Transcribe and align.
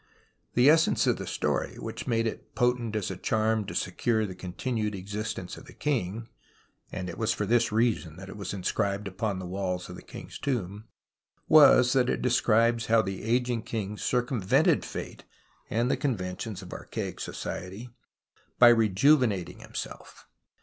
The 0.55 0.67
essence 0.67 1.05
of 1.05 1.17
the 1.17 1.27
story, 1.27 1.75
which 1.77 2.07
made 2.07 2.25
it 2.25 2.55
potent 2.55 2.95
as 2.95 3.11
a 3.11 3.15
charm 3.15 3.65
to 3.65 3.75
secure 3.75 4.25
the 4.25 4.33
continued 4.33 4.95
existence 4.95 5.57
of 5.57 5.65
the 5.65 5.73
king 5.73 6.27
(and 6.91 7.07
it 7.07 7.19
was 7.19 7.33
for 7.35 7.45
this 7.45 7.71
reason 7.71 8.15
that 8.15 8.27
it 8.27 8.35
was 8.35 8.51
inscribed 8.51 9.07
upon 9.07 9.37
the 9.37 9.45
walls 9.45 9.89
of 9.89 9.95
the 9.95 10.01
king's 10.01 10.39
tomb) 10.39 10.85
was 11.47 11.93
that 11.93 12.09
it 12.09 12.23
describes 12.23 12.87
how 12.87 13.03
the 13.03 13.21
ageing 13.21 13.61
king 13.61 13.95
circumvented 13.95 14.83
fate 14.83 15.23
(and 15.69 15.91
the 15.91 15.97
con 15.97 16.17
ventions 16.17 16.63
of 16.63 16.73
archaic 16.73 17.19
society) 17.19 17.91
by 18.57 18.69
rejuvenating 18.69 19.59
himself. 19.59 20.25